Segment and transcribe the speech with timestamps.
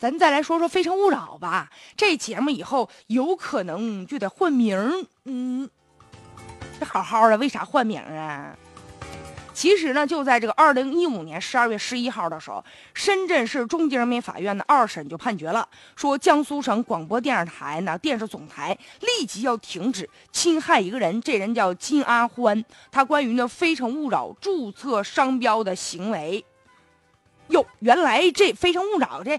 [0.00, 1.70] 咱再来说说《非诚勿扰》吧。
[1.94, 4.90] 这节目以后有可能就得换名儿
[5.26, 5.68] 嗯，
[6.80, 8.56] 这好好的，为啥换名啊？
[9.52, 26.42] 其实呢，就在这个二零一五年十二月十一号的时候，深圳市中级人民法院的二审就判决了，说江苏省广播电视台呢电视总台立即要停止侵害一个人，这人叫金阿欢，他关于呢《非诚勿扰》注册商标的行为。
[27.48, 29.38] 哟，原来这《非诚勿扰》这。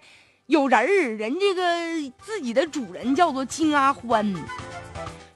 [0.51, 4.35] 有人儿，人这个自己的主人叫做金阿欢。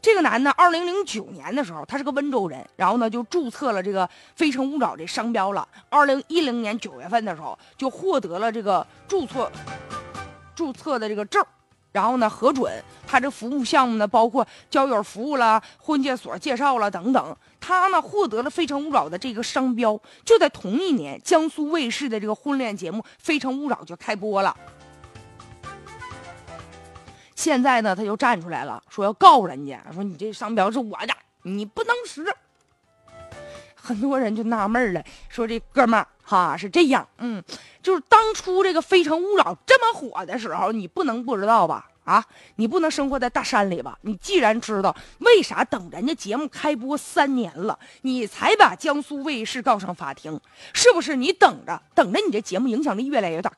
[0.01, 5.65] 这个男的，二零零九年的时候，他是个温州人，然后呢就注册了这个“非诚勿扰”这商标了。
[5.87, 9.49] 二零一零年九月份的时候，就获得了这个注册
[10.53, 11.41] 注册的这个证
[11.93, 12.69] 然后呢核准
[13.07, 17.37] 他这服务项目呢，包括交友服务了、婚介所介绍了等等。
[17.61, 19.97] 他呢获得了“非诚勿扰”的这个商标。
[20.25, 24.53] 就在同一年，江苏卫视的这个婚恋节目《非诚勿扰》就开播了。
[27.45, 32.25] 现在呢，他就站出来了，说要告人家，说你这商标是我的，你不能使。
[33.75, 37.43] 很多人就纳闷了，说这哥们儿哈是这样，嗯，
[37.83, 41.87] 就是当初这个《非诚勿扰》这么火的时候，你不能不知道吧？
[42.03, 43.95] 啊，你不能生活在大山里吧？
[44.01, 50.39] 你既然知道，为啥等人家节目开播三年了，你才把江苏卫视告上法庭？
[50.73, 51.15] 是不是？
[51.15, 53.51] 你等着，等着，你这节目影响力越来越大，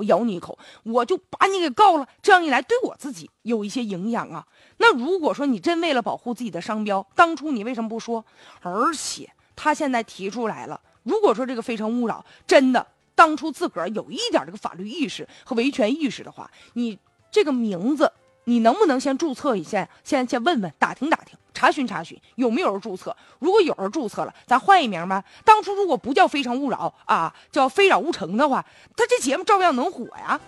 [0.00, 2.08] 我咬你一口，我就把你给告了。
[2.22, 4.46] 这样一来，对我自己有一些影响啊。
[4.78, 8.24] 那如果说你真为了保护自己的商标，当初你为什么不说？
[8.62, 16.98] 而且他现在提出来了，如果说这个《非诚勿扰》真的当初自个儿有一点这个法律意识和维权意识的话，你
[17.30, 18.10] 这个名字，
[18.44, 19.88] 你能不能先注册一下？
[20.02, 21.38] 先先问问，打听打听。
[21.60, 25.22] 查询查询有没有人注册，如果有人注册了，咱换一名吧。
[25.44, 28.64] 当初如果不叫《非诚勿扰》啊，叫《非扰勿成》的话，
[28.96, 30.40] 他这节目照样能火呀。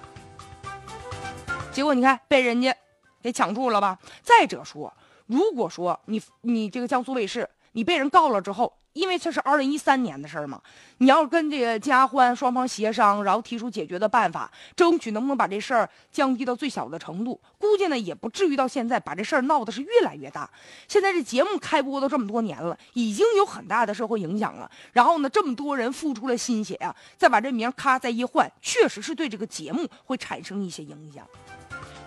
[1.71, 2.75] 结果你看被人家
[3.21, 3.99] 给抢注了吧？
[4.23, 4.91] 再者说，
[5.27, 8.73] 如果说你你这个江苏卫视，你被人告了之后。
[8.93, 10.61] 因为这是二零一三年的事儿嘛，
[10.99, 17.41] 你要跟这个金阿欢双方协商，然后提出解决的办法，争取能不能把这事儿降低到最小的程度。
[17.57, 20.47] 估计呢也不至于到现在把这事儿闹的是越来越大。
[20.87, 24.71] 现在这节目开播都这么多年了，已经有很大的社会影响了。
[24.93, 31.27] 然后呢，这么多人付出了心血呀，再把这名咔再一换，确实是对这个节目会产生一些影响。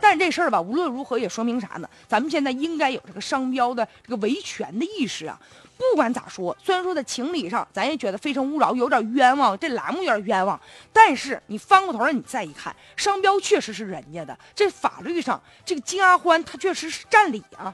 [0.07, 1.89] 但这事儿吧，无论如何也说明啥呢？
[2.07, 5.35] 咱们现在应该有这个商标的这个维权的意识啊。
[5.77, 10.61] 不管咋说，虽然说在情理上，咱也觉得《非诚勿扰》有点冤枉，这栏目有点冤枉。
[10.93, 17.73] 但是你翻过头来，你再一看，商标确实是人家的，这法律上，这个金阿欢他确实是占理啊。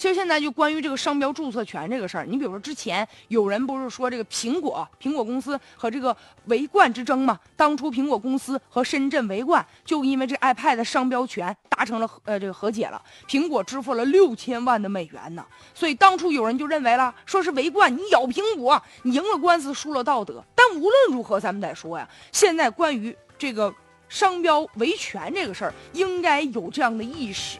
[0.00, 6.16] 其实现在就关于这个商标注册权这个事儿，你比如说之前有人不是说这个苹果苹果公司和这个
[6.46, 7.38] 维冠之争嘛？
[7.54, 15.44] 当初苹果公司和深圳维冠就因为这 iPad 商标权达成了呃这个和解了，苹果支付了六千万的美元呢。
[15.74, 20.42] 所以当初有人就认为了，说是维冠你咬苹果，你赢了官司输了道德。
[20.54, 23.70] 但无论如何，咱们得说呀，现在关于这个
[24.08, 27.58] 商标维权这个事儿，应该有这样的意识。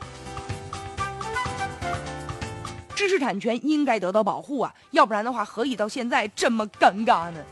[3.01, 7.43] 知识产权应该得到保护啊，要不然的话，何以到现在这么尴尬呢？